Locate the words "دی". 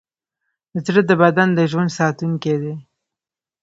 2.61-2.73